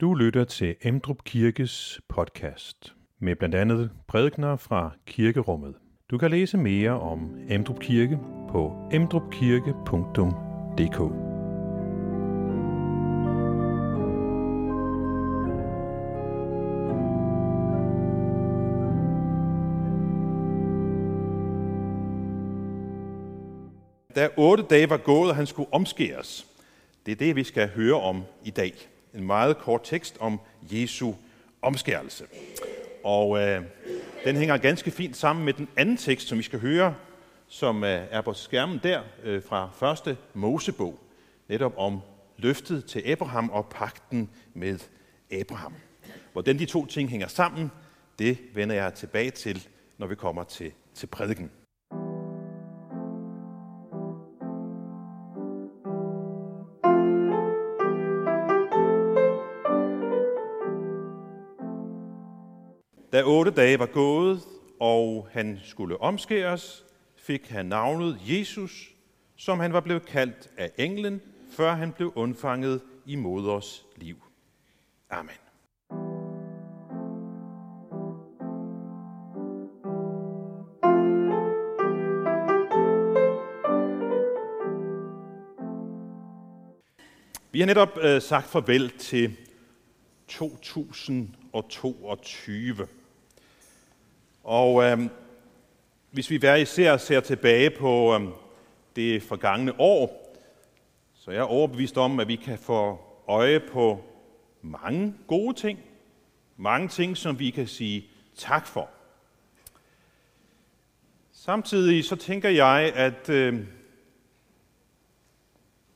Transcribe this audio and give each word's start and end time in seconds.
Du 0.00 0.14
lytter 0.14 0.44
til 0.44 0.76
Emdrup 0.82 1.24
Kirkes 1.24 2.00
podcast 2.08 2.94
med 3.18 3.36
blandt 3.36 3.54
andet 3.54 3.90
prædikner 4.08 4.56
fra 4.56 4.90
kirkerummet. 5.06 5.74
Du 6.10 6.18
kan 6.18 6.30
læse 6.30 6.58
mere 6.58 6.90
om 6.90 7.36
Emdrup 7.48 7.80
Kirke 7.80 8.18
på 8.50 8.88
emdrupkirke.dk. 8.92 10.98
Da 24.16 24.28
otte 24.36 24.64
dage 24.70 24.90
var 24.90 24.96
gået, 24.96 25.30
og 25.30 25.36
han 25.36 25.46
skulle 25.46 25.72
omskæres. 25.72 26.46
Det 27.06 27.12
er 27.12 27.16
det, 27.16 27.36
vi 27.36 27.44
skal 27.44 27.68
høre 27.68 28.00
om 28.00 28.22
i 28.44 28.50
dag. 28.50 28.95
En 29.16 29.26
meget 29.26 29.58
kort 29.58 29.80
tekst 29.84 30.16
om 30.20 30.40
Jesu 30.62 31.12
omskærelse. 31.62 32.24
Og 33.04 33.38
øh, 33.38 33.62
den 34.24 34.36
hænger 34.36 34.56
ganske 34.56 34.90
fint 34.90 35.16
sammen 35.16 35.44
med 35.44 35.52
den 35.52 35.68
anden 35.76 35.96
tekst, 35.96 36.28
som 36.28 36.38
vi 36.38 36.42
skal 36.42 36.60
høre, 36.60 36.94
som 37.48 37.84
øh, 37.84 38.02
er 38.10 38.20
på 38.20 38.32
skærmen 38.32 38.80
der 38.82 39.00
øh, 39.24 39.42
fra 39.42 39.70
første 39.74 40.16
Mosebog. 40.34 40.98
Netop 41.48 41.72
om 41.76 42.00
løftet 42.36 42.84
til 42.84 43.02
Abraham 43.06 43.50
og 43.50 43.66
pakten 43.66 44.30
med 44.54 44.78
Abraham. 45.32 45.74
Hvordan 46.32 46.58
de 46.58 46.66
to 46.66 46.86
ting 46.86 47.10
hænger 47.10 47.28
sammen, 47.28 47.70
det 48.18 48.38
vender 48.54 48.74
jeg 48.74 48.94
tilbage 48.94 49.30
til, 49.30 49.68
når 49.98 50.06
vi 50.06 50.14
kommer 50.14 50.44
til, 50.44 50.72
til 50.94 51.06
prædiken. 51.06 51.50
Otte 63.26 63.50
dage 63.50 63.78
var 63.78 63.86
gået, 63.86 64.40
og 64.80 65.28
han 65.30 65.60
skulle 65.64 66.00
omskæres, 66.00 66.84
fik 67.16 67.48
han 67.48 67.66
navnet 67.66 68.18
Jesus, 68.28 68.90
som 69.36 69.60
han 69.60 69.72
var 69.72 69.80
blevet 69.80 70.06
kaldt 70.06 70.50
af 70.56 70.70
englen, 70.78 71.20
før 71.56 71.74
han 71.74 71.92
blev 71.92 72.12
undfanget 72.14 72.80
i 73.06 73.16
moders 73.16 73.86
liv. 73.96 74.16
Amen. 75.10 75.30
Vi 87.52 87.60
har 87.60 87.66
netop 87.66 87.98
øh, 88.02 88.22
sagt 88.22 88.46
farvel 88.46 88.90
til 88.90 89.36
2022. 90.28 92.88
Og 94.46 94.84
øh, 94.84 94.98
hvis 96.10 96.30
vi 96.30 96.36
hver 96.36 96.54
især 96.54 96.96
ser 96.96 97.20
tilbage 97.20 97.70
på 97.70 98.14
øh, 98.14 98.28
det 98.96 99.22
forgangne 99.22 99.80
år, 99.80 100.34
så 101.14 101.30
jeg 101.30 101.40
er 101.40 101.44
overbevist 101.44 101.98
om, 101.98 102.20
at 102.20 102.28
vi 102.28 102.36
kan 102.36 102.58
få 102.58 103.00
øje 103.28 103.60
på 103.60 104.04
mange 104.62 105.14
gode 105.26 105.54
ting. 105.54 105.78
Mange 106.56 106.88
ting, 106.88 107.16
som 107.16 107.38
vi 107.38 107.50
kan 107.50 107.66
sige 107.66 108.06
tak 108.36 108.66
for. 108.66 108.88
Samtidig 111.32 112.04
så 112.04 112.16
tænker 112.16 112.48
jeg, 112.48 112.92
at 112.94 113.28
øh, 113.28 113.60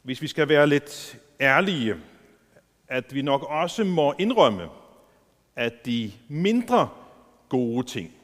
hvis 0.03 0.23
vi 0.23 0.27
skal 0.27 0.48
være 0.48 0.67
lidt 0.67 1.19
ærlige, 1.41 1.97
at 2.89 3.14
vi 3.14 3.23
nok 3.23 3.42
også 3.42 3.85
må 3.85 4.14
indrømme, 4.19 4.69
at 5.57 5.87
de 5.87 6.12
mindre 6.29 6.89
gode 7.48 7.87
ting 7.87 8.20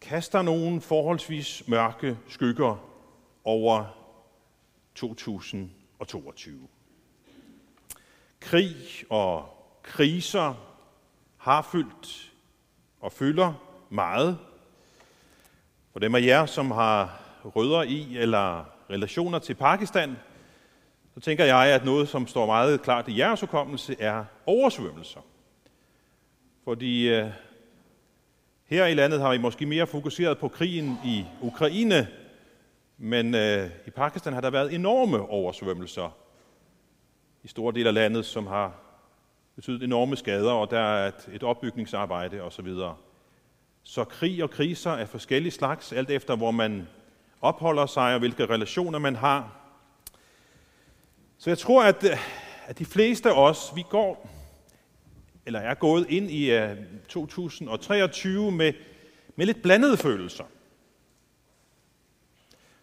kaster 0.00 0.42
nogle 0.42 0.80
forholdsvis 0.80 1.62
mørke 1.68 2.18
skygger 2.28 2.76
over 3.44 3.84
2022. 4.94 6.68
Krig 8.40 8.76
og 9.10 9.48
kriser 9.82 10.54
har 11.36 11.62
fyldt 11.62 12.32
og 13.00 13.12
fylder 13.12 13.52
meget. 13.90 14.38
For 15.92 16.00
dem 16.00 16.14
af 16.14 16.22
jer, 16.22 16.46
som 16.46 16.70
har 16.70 17.20
rødder 17.44 17.82
i 17.82 18.16
eller 18.16 18.64
relationer 18.90 19.38
til 19.38 19.54
Pakistan, 19.54 20.16
så 21.14 21.20
tænker 21.20 21.44
jeg, 21.44 21.74
at 21.74 21.84
noget, 21.84 22.08
som 22.08 22.26
står 22.26 22.46
meget 22.46 22.82
klart 22.82 23.08
i 23.08 23.18
jeres 23.18 23.40
hukommelse, 23.40 23.96
er 23.98 24.24
oversvømmelser. 24.46 25.20
Fordi 26.64 27.08
øh, 27.08 27.30
her 28.68 28.86
i 28.86 28.94
landet 28.94 29.20
har 29.20 29.32
vi 29.32 29.38
måske 29.38 29.66
mere 29.66 29.86
fokuseret 29.86 30.38
på 30.38 30.48
krigen 30.48 30.98
i 31.04 31.24
Ukraine, 31.42 32.08
men 32.98 33.34
øh, 33.34 33.70
i 33.86 33.90
Pakistan 33.90 34.32
har 34.32 34.40
der 34.40 34.50
været 34.50 34.74
enorme 34.74 35.20
oversvømmelser 35.20 36.16
i 37.42 37.48
store 37.48 37.74
dele 37.74 37.88
af 37.88 37.94
landet, 37.94 38.26
som 38.26 38.46
har 38.46 38.74
betydet 39.56 39.82
enorme 39.82 40.16
skader, 40.16 40.52
og 40.52 40.70
der 40.70 40.80
er 40.80 41.08
et, 41.08 41.28
et 41.32 41.42
opbygningsarbejde 41.42 42.42
osv. 42.42 42.68
Så 43.82 44.04
krig 44.04 44.42
og 44.42 44.50
kriser 44.50 44.90
er 44.90 45.06
forskellige 45.06 45.52
slags, 45.52 45.92
alt 45.92 46.10
efter 46.10 46.36
hvor 46.36 46.50
man 46.50 46.88
opholder 47.40 47.86
sig 47.86 48.12
og 48.14 48.18
hvilke 48.18 48.46
relationer 48.46 48.98
man 48.98 49.16
har. 49.16 49.52
Så 51.38 51.50
jeg 51.50 51.58
tror, 51.58 51.82
at, 51.84 52.04
øh, 52.04 52.18
at 52.66 52.78
de 52.78 52.84
fleste 52.84 53.30
af 53.30 53.48
os, 53.48 53.72
vi 53.74 53.84
går 53.90 54.37
eller 55.48 55.60
er 55.60 55.74
gået 55.74 56.06
ind 56.08 56.30
i 56.30 56.50
øh, 56.50 56.76
2023 57.08 58.52
med, 58.52 58.72
med 59.36 59.46
lidt 59.46 59.62
blandede 59.62 59.96
følelser. 59.96 60.44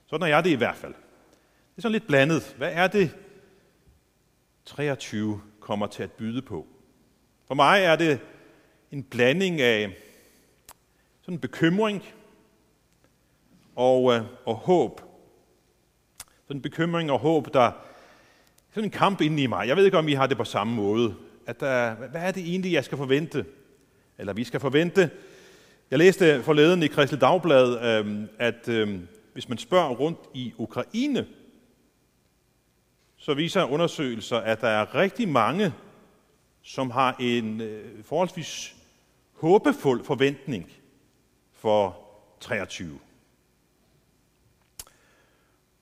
Sådan 0.05 0.23
er 0.23 0.27
jeg 0.27 0.43
det 0.43 0.49
i 0.49 0.55
hvert 0.55 0.75
fald. 0.75 0.93
Det 0.93 1.77
er 1.77 1.81
sådan 1.81 1.91
lidt 1.91 2.07
blandet. 2.07 2.55
Hvad 2.57 2.71
er 2.73 2.87
det, 2.87 3.15
23 4.65 5.41
kommer 5.59 5.87
til 5.87 6.03
at 6.03 6.11
byde 6.11 6.41
på? 6.41 6.67
For 7.47 7.55
mig 7.55 7.81
er 7.83 7.95
det 7.95 8.19
en 8.91 9.03
blanding 9.03 9.61
af 9.61 9.97
sådan 11.21 11.33
en 11.33 11.39
bekymring 11.39 12.03
og, 13.75 14.13
øh, 14.13 14.21
og 14.45 14.55
håb. 14.55 15.01
Sådan 16.43 16.57
en 16.57 16.61
bekymring 16.61 17.11
og 17.11 17.19
håb, 17.19 17.53
der 17.53 17.71
sådan 18.69 18.83
en 18.83 18.91
kamp 18.91 19.21
inde 19.21 19.43
i 19.43 19.47
mig. 19.47 19.67
Jeg 19.67 19.75
ved 19.75 19.85
ikke, 19.85 19.97
om 19.97 20.07
I 20.07 20.13
har 20.13 20.27
det 20.27 20.37
på 20.37 20.43
samme 20.43 20.73
måde 20.75 21.15
at 21.47 21.59
der, 21.59 21.93
hvad 21.93 22.21
er 22.21 22.31
det 22.31 22.43
egentlig, 22.43 22.71
jeg 22.73 22.85
skal 22.85 22.97
forvente? 22.97 23.45
Eller 24.17 24.33
vi 24.33 24.43
skal 24.43 24.59
forvente. 24.59 25.09
Jeg 25.91 25.99
læste 25.99 26.43
forleden 26.43 26.83
i 26.83 26.87
Kristelig 26.87 27.21
Dagblad, 27.21 27.85
øhm, 27.85 28.27
at 28.39 28.69
øhm, 28.69 29.07
hvis 29.33 29.49
man 29.49 29.57
spørger 29.57 29.95
rundt 29.95 30.19
i 30.33 30.53
Ukraine, 30.57 31.27
så 33.17 33.33
viser 33.33 33.63
undersøgelser, 33.63 34.37
at 34.37 34.61
der 34.61 34.67
er 34.67 34.95
rigtig 34.95 35.29
mange, 35.29 35.73
som 36.61 36.91
har 36.91 37.15
en 37.19 37.61
øh, 37.61 38.03
forholdsvis 38.03 38.75
håbefuld 39.33 40.03
forventning 40.03 40.71
for 41.53 41.97
23. 42.39 42.99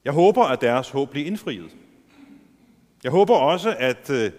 Jeg 0.05 0.13
håber, 0.13 0.43
at 0.43 0.61
deres 0.61 0.89
håb 0.89 1.09
bliver 1.09 1.27
indfriet. 1.27 1.71
Jeg 3.03 3.11
håber 3.11 3.35
også, 3.35 3.75
at 3.79 4.09
øh, 4.09 4.31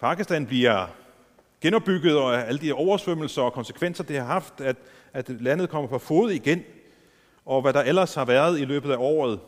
Pakistan 0.00 0.46
bliver 0.46 0.86
genopbygget, 1.60 2.16
og 2.16 2.48
alle 2.48 2.60
de 2.60 2.72
oversvømmelser 2.72 3.42
og 3.42 3.52
konsekvenser, 3.52 4.04
det 4.04 4.16
har 4.16 4.24
haft, 4.24 4.60
at, 4.60 4.76
at 5.12 5.28
landet 5.28 5.68
kommer 5.70 5.88
på 5.88 5.98
fod 5.98 6.30
igen, 6.30 6.62
og 7.44 7.62
hvad 7.62 7.72
der 7.72 7.82
ellers 7.82 8.14
har 8.14 8.24
været 8.24 8.60
i 8.60 8.64
løbet 8.64 8.92
af 8.92 8.96
året. 8.98 9.40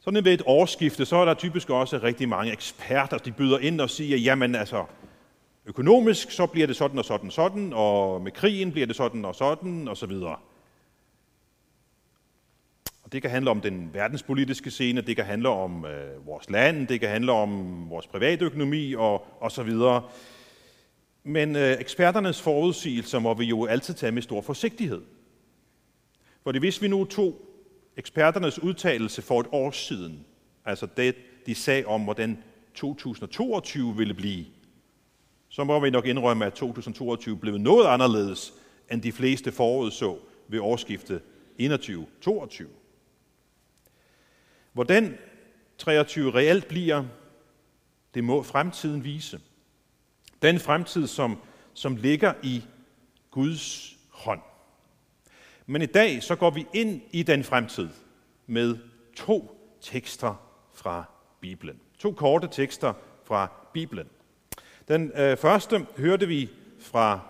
Sådan 0.00 0.24
ved 0.24 0.34
et 0.34 0.42
årsskifte, 0.46 1.04
så 1.04 1.16
er 1.16 1.24
der 1.24 1.34
typisk 1.34 1.70
også 1.70 1.98
rigtig 1.98 2.28
mange 2.28 2.52
eksperter, 2.52 3.18
de 3.18 3.32
byder 3.32 3.58
ind 3.58 3.80
og 3.80 3.90
siger, 3.90 4.16
jamen 4.16 4.54
altså, 4.54 4.84
økonomisk 5.66 6.30
så 6.30 6.46
bliver 6.46 6.66
det 6.66 6.76
sådan 6.76 6.98
og 6.98 7.04
sådan 7.04 7.26
og 7.26 7.32
sådan, 7.32 7.72
og 7.72 8.20
med 8.20 8.32
krigen 8.32 8.72
bliver 8.72 8.86
det 8.86 8.96
sådan 8.96 9.24
og 9.24 9.34
sådan, 9.34 9.88
og 9.88 9.96
så 9.96 10.06
videre. 10.06 10.36
Det 13.12 13.22
kan 13.22 13.30
handle 13.30 13.50
om 13.50 13.60
den 13.60 13.90
verdenspolitiske 13.92 14.70
scene, 14.70 15.00
det 15.00 15.16
kan 15.16 15.24
handle 15.24 15.48
om 15.48 15.84
øh, 15.84 16.26
vores 16.26 16.50
land, 16.50 16.88
det 16.88 17.00
kan 17.00 17.08
handle 17.08 17.32
om 17.32 17.90
vores 17.90 18.06
privatøkonomi 18.06 18.94
og, 18.94 19.26
og 19.40 19.52
så 19.52 19.62
videre. 19.62 20.02
Men 21.24 21.56
øh, 21.56 21.80
eksperternes 21.80 22.42
forudsigelser 22.42 23.18
må 23.18 23.34
vi 23.34 23.44
jo 23.44 23.66
altid 23.66 23.94
tage 23.94 24.12
med 24.12 24.22
stor 24.22 24.40
forsigtighed. 24.40 25.00
Fordi 26.42 26.58
hvis 26.58 26.82
vi 26.82 26.88
nu 26.88 27.04
tog 27.04 27.40
eksperternes 27.96 28.58
udtalelse 28.62 29.22
for 29.22 29.40
et 29.40 29.46
år 29.52 29.70
siden, 29.70 30.24
altså 30.64 30.86
det, 30.96 31.14
de 31.46 31.54
sagde 31.54 31.84
om, 31.86 32.04
hvordan 32.04 32.38
2022 32.74 33.96
ville 33.96 34.14
blive, 34.14 34.44
så 35.48 35.64
må 35.64 35.80
vi 35.80 35.90
nok 35.90 36.06
indrømme, 36.06 36.46
at 36.46 36.52
2022 36.52 37.36
blev 37.36 37.58
noget 37.58 37.86
anderledes, 37.86 38.54
end 38.92 39.02
de 39.02 39.12
fleste 39.12 39.52
forudså 39.52 40.18
ved 40.48 40.60
årsskiftet 40.60 41.20
21-22. 41.60 42.81
Hvordan 44.72 45.18
23 45.78 46.34
reelt 46.34 46.68
bliver, 46.68 47.04
Det 48.14 48.24
må 48.24 48.42
fremtiden 48.42 49.04
vise. 49.04 49.40
Den 50.42 50.60
fremtid, 50.60 51.06
som, 51.06 51.38
som 51.74 51.96
ligger 51.96 52.34
i 52.42 52.64
Guds 53.30 53.96
hånd. 54.10 54.40
Men 55.66 55.82
i 55.82 55.86
dag 55.86 56.22
så 56.22 56.36
går 56.36 56.50
vi 56.50 56.66
ind 56.72 57.00
i 57.10 57.22
den 57.22 57.44
fremtid 57.44 57.88
med 58.46 58.76
to 59.16 59.58
tekster 59.80 60.34
fra 60.74 61.04
Bibelen. 61.40 61.80
To 61.98 62.12
korte 62.12 62.48
tekster 62.52 62.92
fra 63.24 63.52
Bibelen. 63.72 64.08
Den 64.88 65.12
øh, 65.16 65.36
første 65.36 65.86
hørte 65.96 66.28
vi 66.28 66.50
fra 66.80 67.20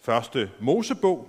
første 0.00 0.50
Mosebog. 0.60 1.28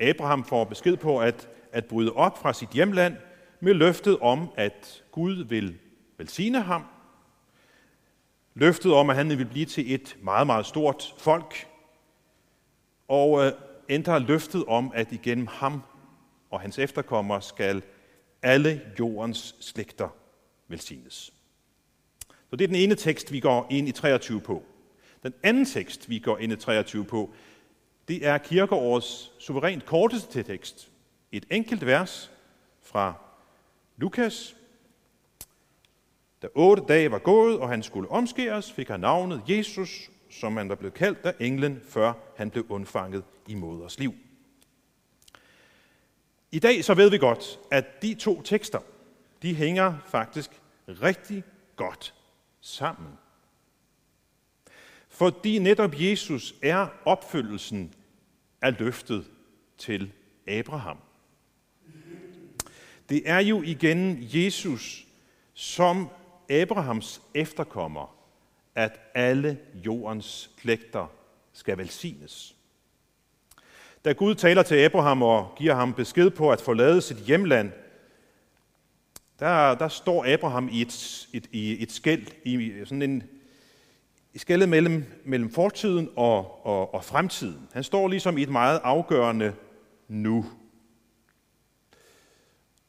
Abraham 0.00 0.44
får 0.44 0.64
besked 0.64 0.96
på 0.96 1.20
at, 1.20 1.48
at 1.72 1.84
bryde 1.84 2.12
op 2.12 2.38
fra 2.38 2.52
sit 2.52 2.70
hjemland 2.70 3.16
med 3.60 3.74
løftet 3.74 4.18
om, 4.18 4.48
at 4.56 5.04
Gud 5.12 5.44
vil 5.44 5.78
velsigne 6.18 6.62
ham. 6.62 6.84
Løftet 8.54 8.92
om, 8.92 9.10
at 9.10 9.16
han 9.16 9.28
vil 9.28 9.46
blive 9.46 9.66
til 9.66 9.94
et 9.94 10.16
meget, 10.22 10.46
meget 10.46 10.66
stort 10.66 11.14
folk. 11.18 11.66
Og 13.08 13.44
øh, 13.46 13.52
ændrer 13.88 14.18
løftet 14.18 14.64
om, 14.64 14.92
at 14.94 15.12
igennem 15.12 15.46
ham 15.46 15.82
og 16.50 16.60
hans 16.60 16.78
efterkommere 16.78 17.42
skal 17.42 17.82
alle 18.42 18.82
jordens 18.98 19.54
slægter 19.60 20.08
velsignes. 20.68 21.32
Så 22.50 22.56
det 22.56 22.64
er 22.64 22.68
den 22.68 22.76
ene 22.76 22.94
tekst, 22.94 23.32
vi 23.32 23.40
går 23.40 23.66
ind 23.70 23.88
i 23.88 23.92
23 23.92 24.40
på. 24.40 24.62
Den 25.22 25.34
anden 25.42 25.64
tekst, 25.64 26.08
vi 26.08 26.18
går 26.18 26.38
ind 26.38 26.52
i 26.52 26.56
23 26.56 27.04
på, 27.04 27.34
det 28.08 28.26
er 28.26 28.38
kirkeårets 28.38 29.32
suverænt 29.38 29.86
korteste 29.86 30.42
tekst. 30.42 30.90
Et 31.32 31.44
enkelt 31.50 31.86
vers 31.86 32.30
fra 32.82 33.14
Lukas. 33.98 34.56
Da 36.42 36.48
otte 36.54 36.82
dage 36.88 37.10
var 37.10 37.18
gået, 37.18 37.58
og 37.58 37.68
han 37.68 37.82
skulle 37.82 38.10
omskæres, 38.10 38.72
fik 38.72 38.88
han 38.88 39.00
navnet 39.00 39.42
Jesus, 39.48 40.10
som 40.30 40.56
han 40.56 40.68
var 40.68 40.74
blevet 40.74 40.94
kaldt 40.94 41.18
af 41.18 41.34
englen, 41.40 41.80
før 41.88 42.12
han 42.36 42.50
blev 42.50 42.66
undfanget 42.68 43.24
i 43.48 43.54
moders 43.54 43.98
liv. 43.98 44.14
I 46.52 46.58
dag 46.58 46.84
så 46.84 46.94
ved 46.94 47.10
vi 47.10 47.18
godt, 47.18 47.58
at 47.70 48.02
de 48.02 48.14
to 48.14 48.42
tekster, 48.42 48.78
de 49.42 49.54
hænger 49.54 49.94
faktisk 50.06 50.50
rigtig 50.88 51.44
godt 51.76 52.14
sammen. 52.60 53.12
Fordi 55.08 55.58
netop 55.58 56.00
Jesus 56.00 56.54
er 56.62 56.86
opfyldelsen 57.04 57.94
af 58.62 58.78
løftet 58.78 59.30
til 59.78 60.12
Abraham. 60.46 60.98
Det 63.08 63.22
er 63.24 63.38
jo 63.38 63.62
igen 63.62 64.18
Jesus 64.20 65.06
som 65.54 66.08
Abrahams 66.50 67.22
efterkommer, 67.34 68.16
at 68.74 69.00
alle 69.14 69.58
jordens 69.74 70.50
klægter 70.60 71.06
skal 71.52 71.78
velsignes. 71.78 72.54
Da 74.04 74.12
Gud 74.12 74.34
taler 74.34 74.62
til 74.62 74.74
Abraham 74.74 75.22
og 75.22 75.54
giver 75.56 75.74
ham 75.74 75.94
besked 75.94 76.30
på 76.30 76.50
at 76.50 76.60
forlade 76.60 77.00
sit 77.00 77.16
hjemland, 77.16 77.72
der, 79.38 79.74
der 79.74 79.88
står 79.88 80.32
Abraham 80.34 80.68
i 80.72 80.82
et, 80.82 81.28
et, 81.32 81.46
i 81.52 81.82
et 81.82 81.92
skæld, 81.92 82.26
i 82.44 82.72
sådan 82.84 83.02
en 83.02 83.22
i 84.34 84.38
skældet 84.38 84.68
mellem, 84.68 85.04
mellem 85.24 85.50
fortiden 85.50 86.08
og, 86.16 86.66
og, 86.66 86.94
og 86.94 87.04
fremtiden. 87.04 87.68
Han 87.72 87.84
står 87.84 88.08
ligesom 88.08 88.38
i 88.38 88.42
et 88.42 88.48
meget 88.48 88.80
afgørende 88.84 89.54
nu. 90.08 90.46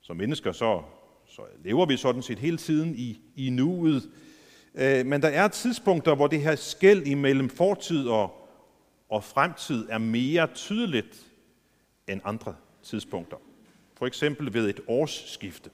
Som 0.10 0.18
mennesker 0.18 0.52
så, 0.52 0.82
så 1.26 1.42
lever 1.64 1.86
vi 1.86 1.98
sådan 1.98 2.22
set 2.22 2.40
hele 2.40 2.58
tiden 2.58 2.96
i, 2.96 3.22
i 3.36 3.50
nuet. 3.50 4.10
Øh, 4.76 5.06
men 5.06 5.22
der 5.22 5.28
er 5.28 5.48
tidspunkter, 5.48 6.16
hvor 6.16 6.28
det 6.28 6.42
her 6.42 6.56
skæld 6.56 7.08
imellem 7.08 7.50
fortid 7.50 8.08
og, 8.08 8.50
og 9.10 9.24
fremtid 9.24 9.88
er 9.90 9.98
mere 9.98 10.48
tydeligt 10.48 11.26
end 12.08 12.22
andre 12.24 12.56
tidspunkter. 12.84 13.38
For 13.98 14.06
eksempel 14.06 14.54
ved 14.54 14.70
et 14.70 14.80
årsskifte. 14.88 15.70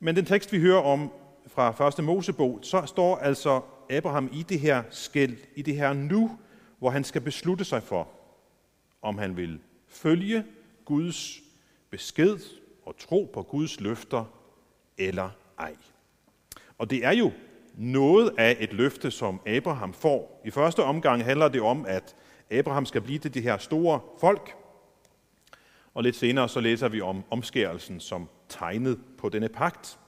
Men 0.00 0.16
den 0.16 0.24
tekst, 0.24 0.52
vi 0.52 0.60
hører 0.60 0.82
om 0.82 1.12
fra 1.46 1.88
1. 1.88 2.04
Mosebog, 2.04 2.58
så 2.62 2.82
står 2.86 3.16
altså 3.16 3.60
Abraham 3.90 4.30
i 4.32 4.42
det 4.42 4.60
her 4.60 4.82
skæld, 4.90 5.36
i 5.56 5.62
det 5.62 5.76
her 5.76 5.92
nu, 5.92 6.38
hvor 6.78 6.90
han 6.90 7.04
skal 7.04 7.20
beslutte 7.20 7.64
sig 7.64 7.82
for, 7.82 8.08
om 9.02 9.18
han 9.18 9.36
vil 9.36 9.60
følge 9.88 10.44
Guds 10.84 11.43
besked 11.94 12.38
og 12.86 12.96
tro 12.98 13.30
på 13.34 13.42
Guds 13.42 13.80
løfter 13.80 14.24
eller 14.98 15.30
ej. 15.58 15.76
Og 16.78 16.90
det 16.90 17.04
er 17.04 17.12
jo 17.12 17.32
noget 17.74 18.34
af 18.38 18.56
et 18.60 18.72
løfte, 18.72 19.10
som 19.10 19.40
Abraham 19.46 19.92
får. 19.92 20.42
I 20.44 20.50
første 20.50 20.82
omgang 20.82 21.24
handler 21.24 21.48
det 21.48 21.60
om, 21.60 21.86
at 21.86 22.16
Abraham 22.50 22.86
skal 22.86 23.00
blive 23.00 23.18
til 23.18 23.34
det 23.34 23.42
her 23.42 23.58
store 23.58 24.00
folk. 24.20 24.54
Og 25.94 26.02
lidt 26.02 26.16
senere 26.16 26.48
så 26.48 26.60
læser 26.60 26.88
vi 26.88 27.00
om 27.00 27.24
omskærelsen 27.30 28.00
som 28.00 28.28
tegnet 28.48 29.00
på 29.18 29.28
denne 29.28 29.48
pagt. 29.48 29.98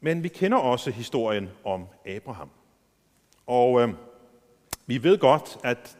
Men 0.00 0.22
vi 0.22 0.28
kender 0.28 0.58
også 0.58 0.90
historien 0.90 1.48
om 1.64 1.86
Abraham. 2.06 2.50
Og 3.46 3.82
øh, 3.82 3.88
vi 4.86 5.02
ved 5.02 5.18
godt, 5.18 5.58
at, 5.64 5.98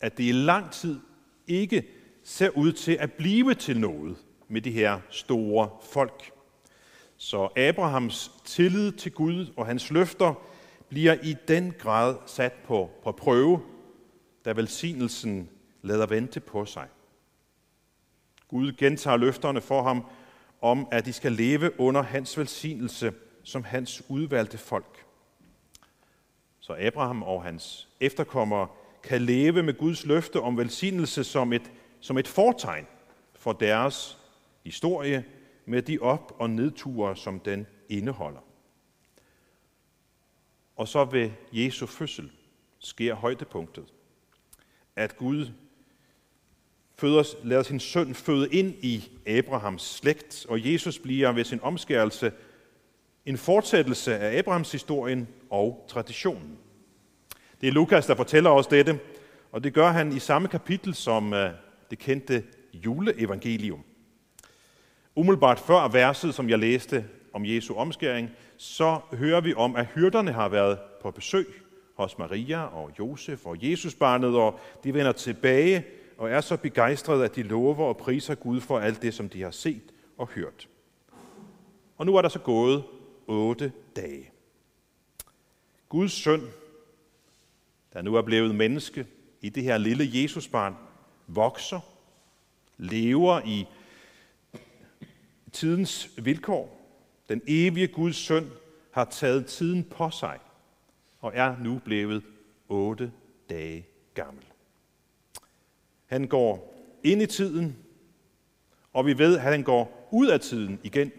at 0.00 0.18
det 0.18 0.24
i 0.24 0.32
lang 0.32 0.70
tid 0.72 1.00
ikke 1.46 2.01
ser 2.24 2.48
ud 2.48 2.72
til 2.72 2.96
at 3.00 3.12
blive 3.12 3.54
til 3.54 3.80
noget 3.80 4.16
med 4.48 4.60
det 4.60 4.72
her 4.72 5.00
store 5.10 5.70
folk. 5.92 6.30
Så 7.16 7.48
Abrahams 7.56 8.32
tillid 8.44 8.92
til 8.92 9.12
Gud 9.12 9.46
og 9.56 9.66
hans 9.66 9.90
løfter 9.90 10.34
bliver 10.88 11.16
i 11.22 11.36
den 11.48 11.74
grad 11.78 12.16
sat 12.26 12.52
på, 12.52 12.90
på 13.04 13.12
prøve, 13.12 13.62
da 14.44 14.52
velsignelsen 14.52 15.48
lader 15.82 16.06
vente 16.06 16.40
på 16.40 16.64
sig. 16.64 16.88
Gud 18.48 18.72
gentager 18.72 19.16
løfterne 19.16 19.60
for 19.60 19.82
ham 19.82 20.04
om, 20.60 20.88
at 20.90 21.06
de 21.06 21.12
skal 21.12 21.32
leve 21.32 21.80
under 21.80 22.02
hans 22.02 22.38
velsignelse 22.38 23.12
som 23.42 23.64
hans 23.64 24.02
udvalgte 24.08 24.58
folk. 24.58 25.04
Så 26.60 26.76
Abraham 26.78 27.22
og 27.22 27.42
hans 27.42 27.88
efterkommere 28.00 28.68
kan 29.02 29.22
leve 29.22 29.62
med 29.62 29.78
Guds 29.78 30.06
løfte 30.06 30.40
om 30.40 30.58
velsignelse 30.58 31.24
som 31.24 31.52
et, 31.52 31.70
som 32.02 32.18
et 32.18 32.28
fortegn 32.28 32.86
for 33.34 33.52
deres 33.52 34.18
historie 34.64 35.24
med 35.66 35.82
de 35.82 35.98
op- 35.98 36.36
og 36.38 36.50
nedture, 36.50 37.16
som 37.16 37.40
den 37.40 37.66
indeholder. 37.88 38.40
Og 40.76 40.88
så 40.88 41.04
ved 41.04 41.30
Jesu 41.52 41.86
fødsel 41.86 42.30
sker 42.78 43.14
højdepunktet, 43.14 43.92
at 44.96 45.16
Gud 45.16 45.46
føder, 46.94 47.36
lader 47.44 47.62
sin 47.62 47.80
søn 47.80 48.14
føde 48.14 48.48
ind 48.52 48.74
i 48.80 49.10
Abrahams 49.26 49.82
slægt, 49.82 50.46
og 50.48 50.72
Jesus 50.72 50.98
bliver 50.98 51.32
ved 51.32 51.44
sin 51.44 51.60
omskærelse 51.60 52.32
en 53.26 53.38
fortsættelse 53.38 54.18
af 54.18 54.38
Abrahams 54.38 54.72
historien 54.72 55.28
og 55.50 55.86
traditionen. 55.88 56.58
Det 57.60 57.68
er 57.68 57.72
Lukas, 57.72 58.06
der 58.06 58.14
fortæller 58.14 58.50
os 58.50 58.66
dette, 58.66 59.00
og 59.52 59.64
det 59.64 59.74
gør 59.74 59.90
han 59.90 60.12
i 60.12 60.18
samme 60.18 60.48
kapitel 60.48 60.94
som 60.94 61.32
øh, 61.32 61.52
det 61.92 62.00
kendte 62.00 62.44
juleevangelium. 62.74 63.84
Umiddelbart 65.16 65.58
før 65.58 65.88
verset, 65.88 66.34
som 66.34 66.48
jeg 66.48 66.58
læste 66.58 67.04
om 67.32 67.44
Jesu 67.44 67.74
omskæring, 67.74 68.30
så 68.56 69.00
hører 69.12 69.40
vi 69.40 69.54
om, 69.54 69.76
at 69.76 69.86
hyrderne 69.86 70.32
har 70.32 70.48
været 70.48 70.78
på 71.02 71.10
besøg 71.10 71.46
hos 71.94 72.18
Maria 72.18 72.62
og 72.62 72.90
Josef 72.98 73.46
og 73.46 73.70
Jesusbarnet, 73.70 74.36
og 74.36 74.60
de 74.84 74.94
vender 74.94 75.12
tilbage 75.12 75.84
og 76.18 76.30
er 76.30 76.40
så 76.40 76.56
begejstrede, 76.56 77.24
at 77.24 77.36
de 77.36 77.42
lover 77.42 77.86
og 77.86 77.96
priser 77.96 78.34
Gud 78.34 78.60
for 78.60 78.78
alt 78.78 79.02
det, 79.02 79.14
som 79.14 79.28
de 79.28 79.42
har 79.42 79.50
set 79.50 79.92
og 80.18 80.28
hørt. 80.28 80.68
Og 81.96 82.06
nu 82.06 82.16
er 82.16 82.22
der 82.22 82.28
så 82.28 82.38
gået 82.38 82.84
otte 83.26 83.72
dage. 83.96 84.30
Guds 85.88 86.12
søn, 86.12 86.40
der 87.92 88.02
nu 88.02 88.14
er 88.14 88.22
blevet 88.22 88.54
menneske 88.54 89.06
i 89.40 89.48
det 89.48 89.62
her 89.62 89.78
lille 89.78 90.22
Jesusbarn, 90.22 90.74
vokser, 91.34 91.80
lever 92.78 93.40
i 93.44 93.66
tidens 95.52 96.10
vilkår. 96.16 96.78
Den 97.28 97.42
evige 97.46 97.88
Guds 97.88 98.16
søn 98.16 98.50
har 98.90 99.04
taget 99.04 99.46
tiden 99.46 99.84
på 99.84 100.10
sig 100.10 100.38
og 101.20 101.32
er 101.34 101.56
nu 101.58 101.78
blevet 101.84 102.22
otte 102.68 103.12
dage 103.50 103.86
gammel. 104.14 104.44
Han 106.06 106.26
går 106.26 106.74
ind 107.04 107.22
i 107.22 107.26
tiden, 107.26 107.76
og 108.92 109.06
vi 109.06 109.18
ved, 109.18 109.36
at 109.36 109.42
han 109.42 109.62
går 109.62 110.08
ud 110.10 110.28
af 110.28 110.40
tiden 110.40 110.80
igen, 110.82 111.12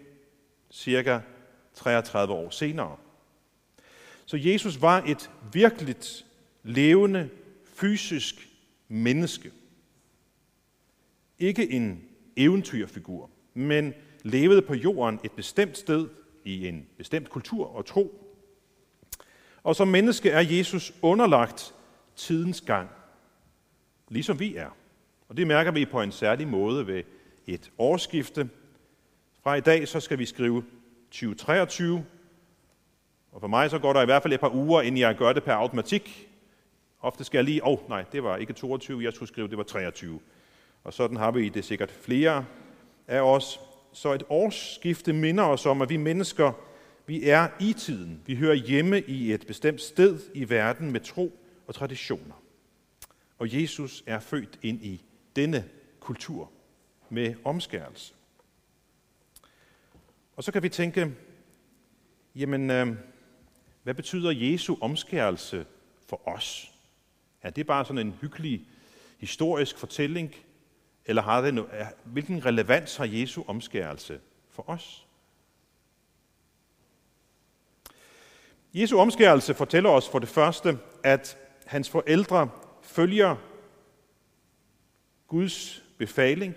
cirka 0.70 1.20
33 1.74 2.34
år 2.34 2.50
senere. 2.50 2.96
Så 4.26 4.36
Jesus 4.36 4.80
var 4.80 5.02
et 5.06 5.30
virkeligt 5.52 6.26
levende, 6.62 7.30
fysisk 7.74 8.48
menneske. 8.88 9.52
Ikke 11.44 11.72
en 11.72 12.04
eventyrfigur, 12.36 13.30
men 13.54 13.94
levede 14.22 14.62
på 14.62 14.74
jorden 14.74 15.20
et 15.24 15.32
bestemt 15.32 15.78
sted 15.78 16.08
i 16.44 16.68
en 16.68 16.86
bestemt 16.96 17.30
kultur 17.30 17.76
og 17.76 17.86
tro. 17.86 18.34
Og 19.62 19.76
som 19.76 19.88
menneske 19.88 20.30
er 20.30 20.40
Jesus 20.40 20.94
underlagt 21.02 21.74
tidens 22.16 22.60
gang, 22.60 22.88
ligesom 24.08 24.40
vi 24.40 24.56
er. 24.56 24.76
Og 25.28 25.36
det 25.36 25.46
mærker 25.46 25.70
vi 25.70 25.84
på 25.84 26.02
en 26.02 26.12
særlig 26.12 26.48
måde 26.48 26.86
ved 26.86 27.02
et 27.46 27.70
årsskifte. 27.78 28.48
Fra 29.42 29.54
i 29.54 29.60
dag 29.60 29.88
så 29.88 30.00
skal 30.00 30.18
vi 30.18 30.26
skrive 30.26 30.64
2023, 31.10 32.04
og 33.32 33.40
for 33.40 33.48
mig 33.48 33.70
så 33.70 33.78
går 33.78 33.92
der 33.92 34.02
i 34.02 34.04
hvert 34.04 34.22
fald 34.22 34.32
et 34.32 34.40
par 34.40 34.54
uger, 34.54 34.82
inden 34.82 35.00
jeg 35.00 35.16
gør 35.16 35.32
det 35.32 35.44
per 35.44 35.52
automatik. 35.52 36.28
Ofte 37.00 37.24
skal 37.24 37.38
jeg 37.38 37.44
lige, 37.44 37.64
åh 37.64 37.72
oh, 37.72 37.88
nej, 37.88 38.04
det 38.12 38.22
var 38.22 38.36
ikke 38.36 38.52
22, 38.52 39.02
jeg 39.02 39.12
skulle 39.12 39.28
skrive, 39.28 39.48
det 39.48 39.58
var 39.58 39.64
23. 39.64 40.20
Og 40.84 40.92
sådan 40.92 41.16
har 41.16 41.30
vi 41.30 41.48
det 41.48 41.64
sikkert 41.64 41.90
flere 41.90 42.46
af 43.06 43.20
os. 43.20 43.60
Så 43.92 44.12
et 44.12 44.22
årsskifte 44.28 45.12
minder 45.12 45.44
os 45.44 45.66
om, 45.66 45.82
at 45.82 45.88
vi 45.88 45.96
mennesker, 45.96 46.52
vi 47.06 47.28
er 47.28 47.48
i 47.60 47.72
tiden. 47.72 48.22
Vi 48.26 48.36
hører 48.36 48.54
hjemme 48.54 49.00
i 49.00 49.32
et 49.32 49.46
bestemt 49.46 49.80
sted 49.80 50.20
i 50.34 50.50
verden 50.50 50.92
med 50.92 51.00
tro 51.00 51.38
og 51.66 51.74
traditioner. 51.74 52.34
Og 53.38 53.62
Jesus 53.62 54.04
er 54.06 54.20
født 54.20 54.58
ind 54.62 54.84
i 54.84 55.04
denne 55.36 55.64
kultur 56.00 56.50
med 57.10 57.34
omskærelse. 57.44 58.14
Og 60.36 60.44
så 60.44 60.52
kan 60.52 60.62
vi 60.62 60.68
tænke, 60.68 61.12
jamen, 62.34 62.70
øh, 62.70 62.96
hvad 63.82 63.94
betyder 63.94 64.30
Jesu 64.30 64.76
omskærelse 64.80 65.66
for 66.06 66.28
os? 66.28 66.72
Er 67.42 67.50
det 67.50 67.66
bare 67.66 67.84
sådan 67.84 68.06
en 68.06 68.14
hyggelig 68.20 68.66
historisk 69.18 69.78
fortælling, 69.78 70.34
eller 71.06 71.22
har 71.22 71.40
det 71.40 71.58
no- 71.58 71.84
hvilken 72.04 72.46
relevans 72.46 72.96
har 72.96 73.04
Jesu 73.04 73.42
omskærelse 73.46 74.20
for 74.50 74.70
os? 74.70 75.06
Jesu 78.74 78.98
omskærelse 78.98 79.54
fortæller 79.54 79.90
os 79.90 80.08
for 80.08 80.18
det 80.18 80.28
første, 80.28 80.78
at 81.04 81.38
hans 81.66 81.90
forældre 81.90 82.50
følger 82.82 83.36
Guds 85.28 85.82
befaling 85.98 86.54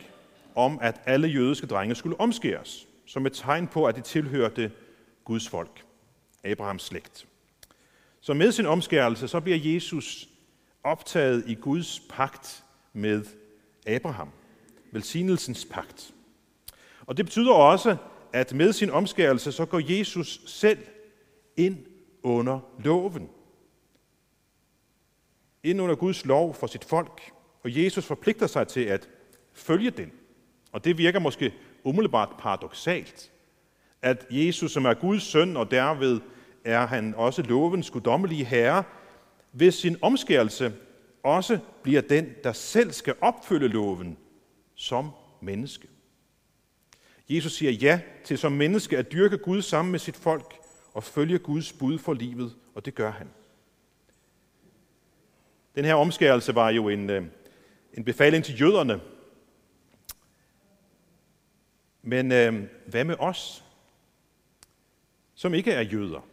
om, 0.55 0.79
at 0.81 1.01
alle 1.05 1.27
jødiske 1.27 1.67
drenge 1.67 1.95
skulle 1.95 2.19
omskæres, 2.19 2.87
som 3.05 3.25
et 3.25 3.33
tegn 3.33 3.67
på, 3.67 3.85
at 3.85 3.95
de 3.95 4.01
tilhørte 4.01 4.71
Guds 5.25 5.49
folk, 5.49 5.85
Abrahams 6.43 6.83
slægt. 6.83 7.27
Så 8.21 8.33
med 8.33 8.51
sin 8.51 8.65
omskærelse, 8.65 9.27
så 9.27 9.39
bliver 9.39 9.73
Jesus 9.73 10.29
optaget 10.83 11.43
i 11.47 11.55
Guds 11.55 12.01
pagt 12.09 12.63
med 12.93 13.25
Abraham, 13.87 14.29
velsignelsens 14.91 15.67
pagt. 15.71 16.13
Og 17.07 17.17
det 17.17 17.25
betyder 17.25 17.53
også, 17.53 17.97
at 18.33 18.53
med 18.53 18.73
sin 18.73 18.89
omskærelse, 18.89 19.51
så 19.51 19.65
går 19.65 19.97
Jesus 19.97 20.41
selv 20.45 20.79
ind 21.57 21.77
under 22.23 22.59
loven. 22.83 23.29
Ind 25.63 25.81
under 25.81 25.95
Guds 25.95 26.25
lov 26.25 26.53
for 26.53 26.67
sit 26.67 26.83
folk. 26.83 27.21
Og 27.63 27.83
Jesus 27.83 28.05
forpligter 28.05 28.47
sig 28.47 28.67
til 28.67 28.81
at 28.81 29.09
følge 29.53 29.91
den. 29.91 30.11
Og 30.71 30.83
det 30.83 30.97
virker 30.97 31.19
måske 31.19 31.53
umiddelbart 31.83 32.29
paradoxalt, 32.39 33.31
at 34.01 34.25
Jesus, 34.29 34.71
som 34.71 34.85
er 34.85 34.93
Guds 34.93 35.23
søn, 35.23 35.57
og 35.57 35.71
derved 35.71 36.19
er 36.63 36.87
han 36.87 37.15
også 37.15 37.41
lovens 37.41 37.89
guddommelige 37.89 38.45
herre, 38.45 38.83
ved 39.53 39.71
sin 39.71 39.97
omskærelse 40.01 40.73
også 41.23 41.59
bliver 41.83 42.01
den, 42.01 42.29
der 42.43 42.53
selv 42.53 42.91
skal 42.91 43.15
opfylde 43.21 43.67
loven 43.67 44.17
som 44.77 45.11
menneske. 45.41 45.87
Jesus 47.29 47.53
siger 47.53 47.71
ja 47.71 48.01
til 48.23 48.37
som 48.37 48.51
menneske 48.51 48.97
at 48.97 49.11
dyrke 49.11 49.37
Gud 49.37 49.61
sammen 49.61 49.91
med 49.91 49.99
sit 49.99 50.15
folk 50.15 50.55
og 50.93 51.03
følge 51.03 51.39
Guds 51.39 51.73
bud 51.73 51.99
for 51.99 52.13
livet, 52.13 52.55
og 52.75 52.85
det 52.85 52.95
gør 52.95 53.11
han. 53.11 53.29
Den 55.75 55.85
her 55.85 55.93
omskærelse 55.93 56.55
var 56.55 56.69
jo 56.69 56.89
en, 56.89 57.09
øh, 57.09 57.25
en 57.93 58.03
befaling 58.03 58.43
til 58.43 58.61
jøderne. 58.61 59.01
Men 62.01 62.31
øh, 62.31 62.63
hvad 62.85 63.03
med 63.03 63.15
os, 63.19 63.63
som 65.35 65.53
ikke 65.53 65.71
er 65.71 65.81
jøder? 65.81 66.27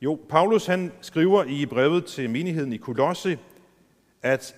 Jo, 0.00 0.20
Paulus 0.28 0.66
han 0.66 0.92
skriver 1.00 1.44
i 1.44 1.66
brevet 1.66 2.06
til 2.06 2.30
menigheden 2.30 2.72
i 2.72 2.76
Kolosse, 2.76 3.38
at 4.22 4.56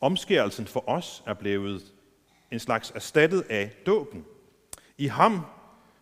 omskærelsen 0.00 0.66
for 0.66 0.88
os 0.88 1.22
er 1.26 1.34
blevet 1.34 1.82
en 2.50 2.58
slags 2.58 2.90
erstattet 2.94 3.40
af 3.50 3.70
dåben. 3.86 4.24
I 4.98 5.06
ham, 5.06 5.40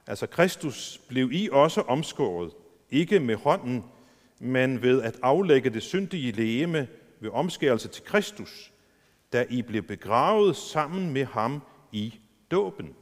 altså 0.07 0.27
Kristus, 0.27 1.01
blev 1.09 1.33
I 1.33 1.49
også 1.53 1.81
omskåret, 1.81 2.53
ikke 2.91 3.21
med 3.21 3.37
hånden, 3.37 3.85
men 4.41 4.83
ved 4.83 5.03
at 5.03 5.17
aflægge 5.23 5.71
det 5.71 5.83
syndige 5.83 6.33
lægeme 6.33 6.89
ved 7.21 7.31
omskærelse 7.31 7.89
til 7.89 8.05
Kristus, 8.05 8.73
da 9.33 9.47
I 9.51 9.63
blev 9.63 9.83
begravet 9.83 10.57
sammen 10.57 11.13
med 11.13 11.25
ham 11.25 11.63
i 11.93 12.21
dåben. 12.51 12.95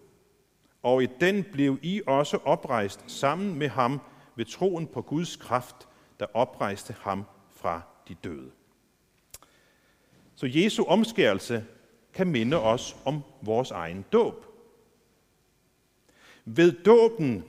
Og 0.83 1.03
i 1.03 1.09
den 1.21 1.45
blev 1.53 1.79
I 1.83 2.03
også 2.07 2.38
oprejst 2.45 3.00
sammen 3.07 3.59
med 3.59 3.69
ham 3.69 4.00
ved 4.37 4.45
troen 4.45 4.87
på 4.87 5.03
Guds 5.03 5.37
kraft, 5.37 5.88
der 6.21 6.26
oprejste 6.35 6.95
ham 7.00 7.25
fra 7.57 7.83
de 8.09 8.15
døde. 8.15 8.50
Så 10.37 10.47
Jesu 10.47 10.85
omskærelse 10.85 11.64
kan 12.14 12.26
minde 12.26 12.61
os 12.61 12.97
om 13.05 13.23
vores 13.43 13.71
egen 13.71 14.05
dåb. 14.12 14.47
Ved 16.45 16.73
dåben 16.73 17.45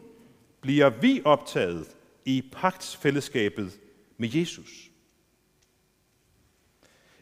bliver 0.62 0.90
vi 0.90 1.22
optaget 1.26 1.88
i 2.26 2.44
pagtsfællesskabet 2.52 3.80
med 4.18 4.30
Jesus. 4.30 4.92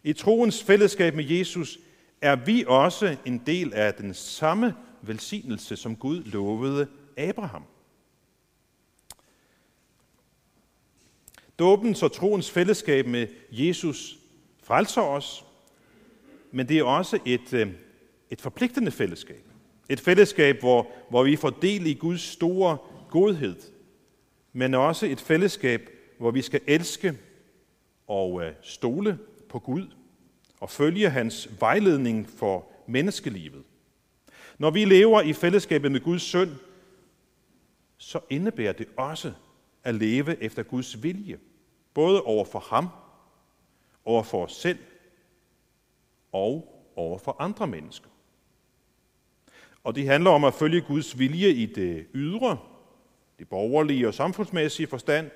I 0.04 0.14
troens 0.14 0.64
fællesskab 0.64 1.16
med 1.16 1.24
Jesus 1.24 1.80
er 2.22 2.36
vi 2.36 2.66
også 2.68 3.18
en 3.26 3.38
del 3.46 3.74
af 3.74 3.94
den 3.94 4.14
samme 4.14 4.76
velsignelse, 5.02 5.76
som 5.76 5.96
Gud 5.96 6.24
lovede 6.24 6.88
Abraham. 7.18 7.64
Dåbens 11.60 12.04
og 12.04 12.12
troens 12.12 12.52
fællesskab 12.52 13.08
med 13.08 13.28
Jesus 13.52 14.18
frelser 14.64 15.02
os, 15.02 15.45
men 16.56 16.70
det 16.70 16.80
er 16.80 16.84
også 16.84 17.20
et, 17.26 17.54
øh, 17.54 17.74
et 18.30 18.42
forpligtende 18.42 18.92
fællesskab. 18.92 19.44
Et 19.90 20.00
fællesskab, 20.00 20.60
hvor, 20.60 20.88
hvor 21.10 21.24
vi 21.24 21.36
får 21.36 21.50
del 21.50 21.88
i 21.88 21.94
Guds 21.94 22.22
store 22.22 22.78
godhed, 23.10 23.56
men 24.54 24.74
også 24.74 25.06
et 25.06 25.22
fællesskab, 25.22 25.90
hvor 26.18 26.32
vi 26.32 26.42
skal 26.42 26.62
elske 26.68 27.18
og 28.08 28.44
øh, 28.44 28.54
stole 28.62 29.20
på 29.50 29.60
Gud 29.60 29.88
og 30.60 30.70
følge 30.70 31.10
hans 31.10 31.50
vejledning 31.60 32.30
for 32.30 32.68
menneskelivet. 32.88 33.64
Når 34.58 34.72
vi 34.72 34.86
lever 34.86 35.22
i 35.22 35.34
fællesskabet 35.34 35.92
med 35.92 36.00
Guds 36.00 36.22
søn, 36.22 36.56
så 37.98 38.20
indebærer 38.30 38.74
det 38.74 38.88
også 38.98 39.34
at 39.84 39.96
leve 39.96 40.44
efter 40.44 40.64
Guds 40.64 41.04
vilje, 41.04 41.40
både 41.94 42.22
over 42.22 42.46
for 42.46 42.60
ham, 42.60 42.88
over 44.06 44.24
for 44.24 44.44
os 44.44 44.54
selv 44.54 44.78
og 46.36 46.84
over 46.96 47.18
for 47.18 47.36
andre 47.40 47.68
mennesker. 47.68 48.10
Og 49.84 49.96
det 49.96 50.08
handler 50.08 50.32
om 50.32 50.44
at 50.44 50.54
følge 50.54 50.82
Guds 50.82 51.20
vilje 51.20 51.50
i 51.50 51.66
det 51.66 52.06
ydre, 52.14 52.58
det 53.40 53.50
borgerlige 53.50 54.08
og 54.08 54.14
samfundsmæssige 54.14 54.88
forstand, 54.88 55.30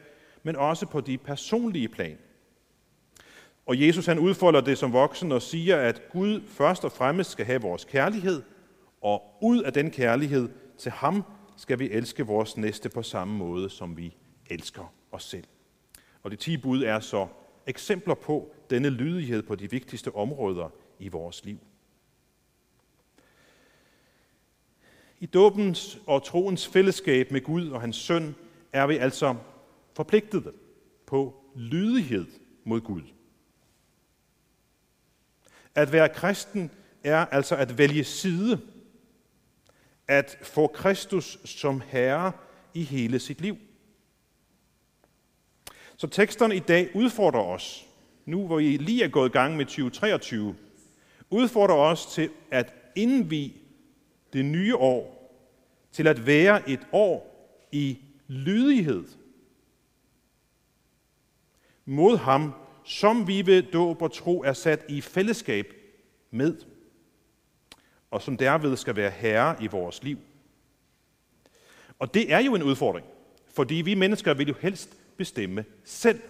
men 0.44 0.56
også 0.56 0.86
på 0.86 1.02
de 1.02 1.18
personlige 1.18 1.88
plan. 1.88 2.18
Og 3.66 3.82
Jesus 3.82 4.06
han 4.06 4.20
udfolder 4.20 4.62
det 4.62 4.78
som 4.78 4.94
voksen 4.94 5.32
og 5.32 5.42
siger, 5.42 5.78
at 5.78 6.02
Gud 6.12 6.42
først 6.48 6.86
og 6.86 6.92
fremmest 6.92 7.32
skal 7.32 7.46
have 7.46 7.62
vores 7.62 7.86
kærlighed, 7.86 8.42
og 9.02 9.22
ud 9.42 9.62
af 9.64 9.74
den 9.74 9.92
kærlighed 9.92 10.50
til 10.78 10.92
ham 10.92 11.24
skal 11.58 11.80
vi 11.80 11.90
elske 11.90 12.26
vores 12.26 12.58
næste 12.58 12.90
på 12.90 13.04
samme 13.04 13.38
måde, 13.38 13.70
som 13.70 13.98
vi 13.98 14.16
elsker 14.50 14.94
os 15.12 15.24
selv. 15.24 15.48
Og 16.24 16.32
de 16.32 16.36
ti 16.36 16.58
bud 16.58 16.84
er 16.84 17.00
så 17.00 17.28
eksempler 17.68 18.16
på 18.16 18.52
denne 18.70 18.90
lydighed 18.90 19.42
på 19.42 19.56
de 19.56 19.72
vigtigste 19.72 20.16
områder 20.16 20.70
i 21.00 21.08
vores 21.08 21.46
liv. 21.46 21.60
I 25.20 25.26
dåbens 25.26 26.00
og 26.08 26.24
troens 26.24 26.68
fællesskab 26.68 27.32
med 27.32 27.42
Gud 27.42 27.70
og 27.70 27.82
hans 27.82 27.96
søn 27.96 28.36
er 28.74 28.88
vi 28.88 28.98
altså 28.98 29.36
forpligtet 29.94 30.54
på 31.08 31.44
lydighed 31.56 32.28
mod 32.64 32.82
Gud. 32.82 33.02
At 35.76 35.92
være 35.92 36.10
kristen 36.10 36.72
er 37.04 37.26
altså 37.26 37.56
at 37.56 37.78
vælge 37.78 38.04
side, 38.04 38.62
at 40.08 40.38
få 40.42 40.68
Kristus 40.68 41.38
som 41.46 41.82
herre 41.82 42.32
i 42.74 42.84
hele 42.84 43.20
sit 43.20 43.42
liv. 43.42 43.58
Så 45.98 46.08
teksterne 46.08 46.56
i 46.56 46.60
dag 46.60 46.96
udfordrer 46.96 47.42
os, 47.42 47.86
nu 48.26 48.48
hvor 48.48 48.60
I 48.60 48.78
lige 48.78 49.04
er 49.04 49.08
gået 49.08 49.30
i 49.30 49.32
gang 49.32 49.58
med 49.58 49.66
2023, 49.66 50.56
udfordrer 51.30 51.76
os 51.76 52.06
til 52.06 52.30
at 52.52 52.74
indvi 52.96 53.62
det 54.34 54.46
nye 54.46 54.76
år 54.76 55.20
til 55.92 56.08
at 56.08 56.26
være 56.26 56.70
et 56.70 56.88
år 56.92 57.30
i 57.72 57.98
lydighed 58.28 59.06
mod 61.86 62.18
ham, 62.18 62.54
som 62.84 63.28
vi 63.28 63.46
ved 63.46 63.64
dåb 63.64 64.02
og 64.02 64.14
tro 64.14 64.44
er 64.44 64.54
sat 64.54 64.86
i 64.90 65.02
fællesskab 65.02 65.74
med, 66.32 66.58
og 68.12 68.22
som 68.22 68.38
derved 68.38 68.78
skal 68.78 68.96
være 68.96 69.10
herre 69.10 69.64
i 69.64 69.68
vores 69.68 70.04
liv. 70.04 70.18
Og 72.00 72.14
det 72.14 72.34
er 72.34 72.40
jo 72.40 72.56
en 72.56 72.64
udfordring, 72.64 73.06
fordi 73.48 73.76
vi 73.76 73.96
mennesker 73.96 74.34
vil 74.34 74.48
jo 74.48 74.54
helst 74.60 74.98
bestemme 75.18 75.66
selv. 75.84 76.22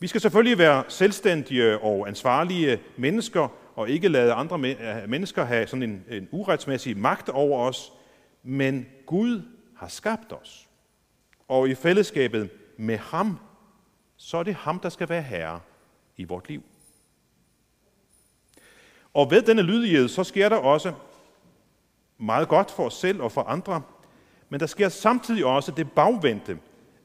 Vi 0.00 0.06
skal 0.06 0.20
selvfølgelig 0.20 0.58
være 0.58 0.84
selvstændige 0.88 1.78
og 1.78 2.08
ansvarlige 2.08 2.80
mennesker, 2.96 3.48
og 3.74 3.88
ikke 3.88 4.08
lade 4.08 4.32
andre 4.32 4.58
øh, 4.58 5.08
mennesker 5.08 5.44
have 5.44 5.66
sådan 5.66 5.82
en, 5.82 6.04
en 6.10 6.28
uretsmæssig 6.30 6.98
magt 6.98 7.28
over 7.28 7.68
os, 7.68 7.92
men 8.42 8.86
Gud 9.06 9.42
har 9.76 9.88
skabt 9.88 10.32
os. 10.32 10.68
Og 11.48 11.68
i 11.68 11.74
fællesskabet 11.74 12.50
med 12.76 12.96
ham, 12.96 13.38
så 14.16 14.36
er 14.36 14.42
det 14.42 14.54
ham, 14.54 14.80
der 14.80 14.88
skal 14.88 15.08
være 15.08 15.22
herre 15.22 15.60
i 16.16 16.24
vort 16.24 16.48
liv. 16.48 16.62
Og 19.14 19.30
ved 19.30 19.42
denne 19.42 19.62
lydighed, 19.62 20.08
så 20.08 20.24
sker 20.24 20.48
der 20.48 20.56
også 20.56 20.92
meget 22.18 22.48
godt 22.48 22.70
for 22.70 22.86
os 22.86 22.94
selv 22.94 23.22
og 23.22 23.32
for 23.32 23.42
andre, 23.42 23.82
men 24.48 24.60
der 24.60 24.66
sker 24.66 24.88
samtidig 24.88 25.44
også 25.44 25.72
det 25.72 25.92
bagvendte, 25.92 26.58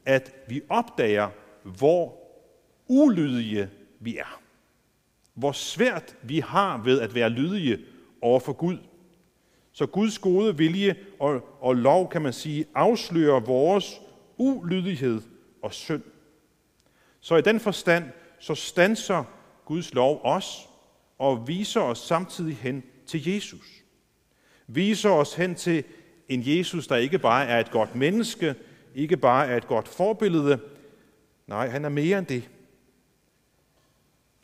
at 0.06 0.34
vi 0.48 0.62
opdager, 0.68 1.30
hvor 1.62 2.23
ulydige 2.88 3.70
vi 4.00 4.16
er. 4.16 4.40
Hvor 5.34 5.52
svært 5.52 6.16
vi 6.22 6.38
har 6.38 6.82
ved 6.82 7.00
at 7.00 7.14
være 7.14 7.30
lydige 7.30 7.78
over 8.20 8.40
for 8.40 8.52
Gud. 8.52 8.78
Så 9.72 9.86
Guds 9.86 10.18
gode 10.18 10.56
vilje 10.56 10.96
og, 11.20 11.58
og 11.60 11.76
lov, 11.76 12.10
kan 12.10 12.22
man 12.22 12.32
sige, 12.32 12.64
afslører 12.74 13.40
vores 13.40 14.00
ulydighed 14.36 15.20
og 15.62 15.74
synd. 15.74 16.02
Så 17.20 17.36
i 17.36 17.42
den 17.42 17.60
forstand, 17.60 18.04
så 18.38 18.54
stanser 18.54 19.24
Guds 19.64 19.94
lov 19.94 20.20
os 20.24 20.68
og 21.18 21.48
viser 21.48 21.80
os 21.80 21.98
samtidig 21.98 22.56
hen 22.56 22.82
til 23.06 23.28
Jesus. 23.28 23.66
Viser 24.66 25.10
os 25.10 25.34
hen 25.34 25.54
til 25.54 25.84
en 26.28 26.42
Jesus, 26.46 26.86
der 26.86 26.96
ikke 26.96 27.18
bare 27.18 27.46
er 27.46 27.60
et 27.60 27.70
godt 27.70 27.94
menneske, 27.94 28.54
ikke 28.94 29.16
bare 29.16 29.46
er 29.46 29.56
et 29.56 29.66
godt 29.66 29.88
forbillede. 29.88 30.60
Nej, 31.46 31.68
han 31.68 31.84
er 31.84 31.88
mere 31.88 32.18
end 32.18 32.26
det. 32.26 32.50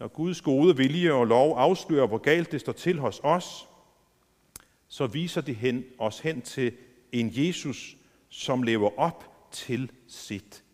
Når 0.00 0.09
Guds 0.09 0.40
gode 0.40 0.76
vilje 0.76 1.12
og 1.12 1.26
lov 1.26 1.59
afslører, 1.59 2.07
hvor 2.07 2.19
galt 2.19 2.52
det 2.52 2.61
står 2.61 2.73
til 2.73 2.99
hos 2.99 3.21
os, 3.23 3.69
så 4.88 5.07
viser 5.07 5.40
det 5.40 5.57
hen, 5.57 5.85
os 5.99 6.21
hen 6.21 6.42
til 6.42 6.73
en 7.12 7.30
Jesus, 7.33 7.97
som 8.28 8.62
lever 8.62 8.99
op 8.99 9.49
til 9.52 9.90
sit 10.09 10.64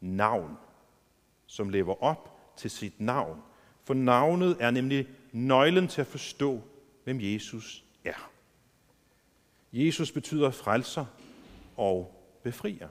navn. 0.00 0.56
Som 1.46 1.68
lever 1.68 2.02
op 2.02 2.54
til 2.56 2.70
sit 2.70 3.00
navn. 3.00 3.40
For 3.84 3.94
navnet 3.94 4.56
er 4.60 4.70
nemlig 4.70 5.08
nøglen 5.32 5.88
til 5.88 6.00
at 6.00 6.06
forstå, 6.06 6.62
hvem 7.04 7.20
Jesus 7.20 7.84
er. 8.04 8.30
Jesus 9.72 10.12
betyder 10.12 10.50
frelser 10.50 11.04
og 11.76 12.24
befrier. 12.42 12.88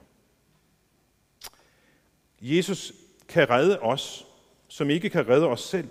Jesus 2.40 2.92
kan 3.28 3.50
redde 3.50 3.80
os, 3.80 4.26
som 4.70 4.90
ikke 4.90 5.10
kan 5.10 5.28
redde 5.28 5.46
os 5.46 5.60
selv. 5.60 5.88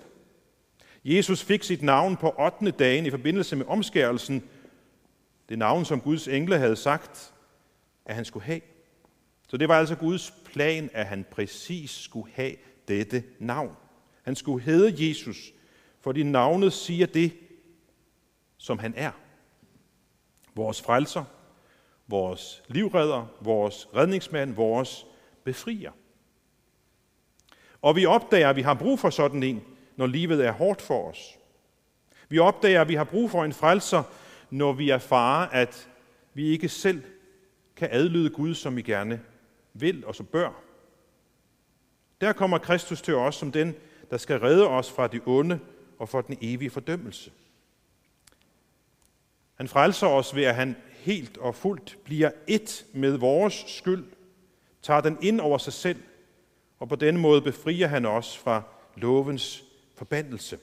Jesus 1.04 1.42
fik 1.42 1.62
sit 1.62 1.82
navn 1.82 2.16
på 2.16 2.34
8. 2.38 2.70
dagen 2.70 3.06
i 3.06 3.10
forbindelse 3.10 3.56
med 3.56 3.66
omskærelsen. 3.66 4.48
Det 5.48 5.58
navn, 5.58 5.84
som 5.84 6.00
Guds 6.00 6.28
engle 6.28 6.58
havde 6.58 6.76
sagt, 6.76 7.34
at 8.04 8.14
han 8.14 8.24
skulle 8.24 8.44
have. 8.44 8.60
Så 9.48 9.56
det 9.56 9.68
var 9.68 9.78
altså 9.78 9.94
Guds 9.94 10.34
plan, 10.44 10.90
at 10.92 11.06
han 11.06 11.24
præcis 11.30 11.90
skulle 11.90 12.32
have 12.32 12.52
dette 12.88 13.24
navn. 13.38 13.76
Han 14.22 14.36
skulle 14.36 14.64
hedde 14.64 15.08
Jesus, 15.08 15.52
fordi 16.00 16.22
navnet 16.22 16.72
siger 16.72 17.06
det, 17.06 17.32
som 18.56 18.78
han 18.78 18.94
er. 18.96 19.12
Vores 20.54 20.82
frelser, 20.82 21.24
vores 22.08 22.62
livredder, 22.68 23.26
vores 23.40 23.88
redningsmand, 23.96 24.54
vores 24.54 25.06
befrier. 25.44 25.92
Og 27.82 27.96
vi 27.96 28.06
opdager, 28.06 28.50
at 28.50 28.56
vi 28.56 28.62
har 28.62 28.74
brug 28.74 28.98
for 28.98 29.10
sådan 29.10 29.42
en, 29.42 29.62
når 29.96 30.06
livet 30.06 30.46
er 30.46 30.52
hårdt 30.52 30.82
for 30.82 31.10
os. 31.10 31.38
Vi 32.28 32.38
opdager, 32.38 32.80
at 32.80 32.88
vi 32.88 32.94
har 32.94 33.04
brug 33.04 33.30
for 33.30 33.44
en 33.44 33.52
frelser, 33.52 34.02
når 34.50 34.72
vi 34.72 34.90
erfarer, 34.90 35.48
at 35.48 35.88
vi 36.34 36.48
ikke 36.48 36.68
selv 36.68 37.02
kan 37.76 37.88
adlyde 37.92 38.30
Gud, 38.30 38.54
som 38.54 38.76
vi 38.76 38.82
gerne 38.82 39.20
vil 39.74 40.06
og 40.06 40.14
så 40.14 40.22
bør. 40.22 40.50
Der 42.20 42.32
kommer 42.32 42.58
Kristus 42.58 43.02
til 43.02 43.14
os 43.14 43.34
som 43.34 43.52
den, 43.52 43.74
der 44.10 44.16
skal 44.16 44.38
redde 44.38 44.68
os 44.68 44.90
fra 44.90 45.06
det 45.06 45.22
onde 45.26 45.60
og 45.98 46.08
fra 46.08 46.22
den 46.22 46.38
evige 46.40 46.70
fordømmelse. 46.70 47.30
Han 49.54 49.68
frelser 49.68 50.06
os 50.06 50.34
ved, 50.34 50.44
at 50.44 50.54
han 50.54 50.76
helt 50.92 51.38
og 51.38 51.54
fuldt 51.54 51.98
bliver 52.04 52.30
et 52.46 52.86
med 52.94 53.16
vores 53.16 53.64
skyld, 53.66 54.04
tager 54.82 55.00
den 55.00 55.18
ind 55.22 55.40
over 55.40 55.58
sig 55.58 55.72
selv, 55.72 56.02
og 56.80 56.88
på 56.88 56.96
denne 56.96 57.20
måde 57.20 57.42
befrier 57.42 57.86
han 57.86 58.06
os 58.06 58.38
fra 58.38 58.62
lovens 58.96 59.64
forbandelse, 59.94 60.58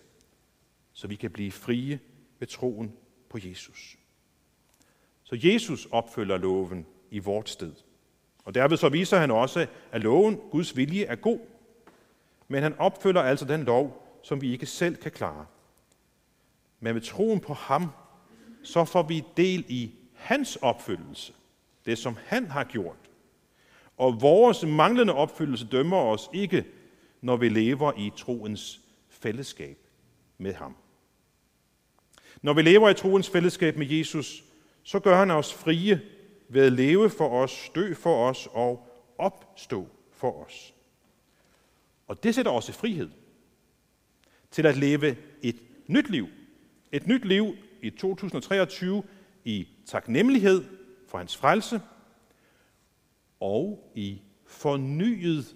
så 0.93 1.07
vi 1.07 1.15
kan 1.15 1.31
blive 1.31 1.51
frie 1.51 1.99
ved 2.39 2.47
troen 2.47 2.93
på 3.29 3.37
Jesus. 3.41 3.97
Så 5.23 5.39
Jesus 5.43 5.87
opfylder 5.91 6.37
loven 6.37 6.85
i 7.11 7.19
vort 7.19 7.49
sted. 7.49 7.73
Og 8.45 8.55
derved 8.55 8.77
så 8.77 8.89
viser 8.89 9.17
han 9.17 9.31
også, 9.31 9.67
at 9.91 10.01
loven, 10.01 10.39
Guds 10.51 10.77
vilje, 10.77 11.05
er 11.05 11.15
god. 11.15 11.39
Men 12.47 12.63
han 12.63 12.75
opfylder 12.79 13.21
altså 13.21 13.45
den 13.45 13.63
lov, 13.63 14.03
som 14.23 14.41
vi 14.41 14.51
ikke 14.51 14.65
selv 14.65 14.95
kan 14.95 15.11
klare. 15.11 15.45
Men 16.79 16.93
med 16.93 17.01
troen 17.01 17.39
på 17.39 17.53
ham, 17.53 17.89
så 18.63 18.85
får 18.85 19.03
vi 19.03 19.23
del 19.37 19.65
i 19.67 19.91
hans 20.13 20.55
opfyldelse. 20.55 21.33
Det, 21.85 21.97
som 21.97 22.17
han 22.25 22.45
har 22.45 22.63
gjort. 22.63 23.06
Og 23.97 24.21
vores 24.21 24.63
manglende 24.63 25.13
opfyldelse 25.13 25.67
dømmer 25.67 25.97
os 25.97 26.29
ikke, 26.33 26.65
når 27.21 27.37
vi 27.37 27.49
lever 27.49 27.91
i 27.97 28.11
troens 28.17 28.81
fællesskab 29.09 29.77
med 30.37 30.53
ham. 30.53 30.75
Når 32.41 32.53
vi 32.53 32.61
lever 32.61 32.89
i 32.89 32.93
troens 32.93 33.29
fællesskab 33.29 33.77
med 33.77 33.87
Jesus, 33.87 34.43
så 34.83 34.99
gør 34.99 35.17
han 35.17 35.31
os 35.31 35.53
frie 35.53 36.01
ved 36.49 36.65
at 36.65 36.73
leve 36.73 37.09
for 37.09 37.29
os, 37.29 37.71
dø 37.75 37.93
for 37.93 38.29
os 38.29 38.47
og 38.51 38.87
opstå 39.17 39.87
for 40.11 40.45
os. 40.45 40.73
Og 42.07 42.23
det 42.23 42.35
sætter 42.35 42.51
os 42.51 42.69
i 42.69 42.71
frihed 42.71 43.09
til 44.51 44.65
at 44.65 44.77
leve 44.77 45.15
et 45.41 45.55
nyt 45.87 46.09
liv. 46.09 46.27
Et 46.91 47.07
nyt 47.07 47.25
liv 47.25 47.55
i 47.81 47.89
2023 47.89 49.03
i 49.45 49.67
taknemmelighed 49.85 50.65
for 51.07 51.17
hans 51.17 51.37
frelse 51.37 51.81
og 53.39 53.91
i 53.95 54.21
fornyet 54.45 55.55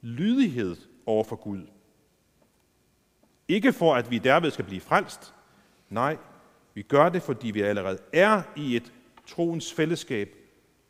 lydighed 0.00 0.76
over 1.06 1.24
for 1.24 1.36
Gud. 1.36 1.66
Ikke 3.48 3.72
for, 3.72 3.94
at 3.94 4.10
vi 4.10 4.18
derved 4.18 4.50
skal 4.50 4.64
blive 4.64 4.80
frelst. 4.80 5.34
Nej, 5.88 6.16
vi 6.74 6.82
gør 6.82 7.08
det, 7.08 7.22
fordi 7.22 7.50
vi 7.50 7.60
allerede 7.60 7.98
er 8.12 8.42
i 8.56 8.76
et 8.76 8.92
troens 9.26 9.72
fællesskab 9.72 10.36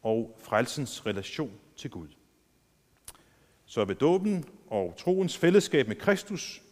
og 0.03 0.37
frelsens 0.38 1.07
relation 1.07 1.53
til 1.77 1.90
Gud. 1.90 2.09
Så 3.64 3.85
ved 3.85 3.95
dåben 3.95 4.45
og 4.66 4.95
troens 4.99 5.38
fællesskab 5.38 5.88
med 5.88 5.97
Kristus, 5.97 6.62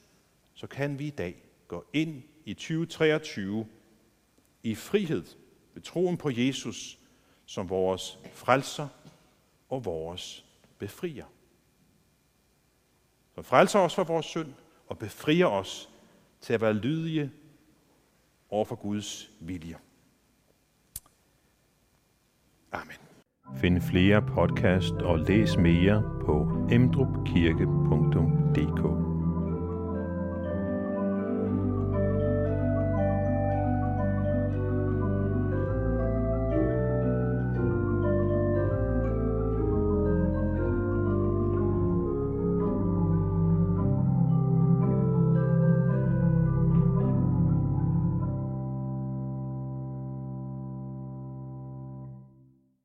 så 0.55 0.67
kan 0.67 0.99
vi 0.99 1.07
i 1.07 1.11
dag 1.11 1.43
gå 1.69 1.85
ind 1.93 2.23
i 2.45 2.55
2023 2.55 3.67
i 4.63 4.75
frihed 4.75 5.25
ved 5.75 5.83
troen 5.83 6.17
på 6.17 6.31
Jesus 6.31 6.99
som 7.47 7.71
vores 7.71 8.19
frelser 8.33 8.89
og 9.71 9.85
vores 9.85 10.45
befrier. 10.79 11.25
Som 13.35 13.45
frelser 13.45 13.79
os 13.79 13.95
for 13.95 14.05
vores 14.05 14.27
synd 14.27 14.53
og 14.87 14.99
befrier 14.99 15.47
os 15.47 15.91
til 16.41 16.53
at 16.53 16.61
være 16.61 16.75
lydige 16.75 17.33
over 18.51 18.65
for 18.65 18.77
Guds 18.77 19.31
vilje. 19.41 19.77
Amen. 22.73 22.97
Find 23.57 23.81
flere 23.81 24.23
podcast 24.23 24.95
og 24.95 25.19
læs 25.19 25.57
mere 25.57 26.03
på 26.25 26.67
emdrupkirke.dk 26.71 29.10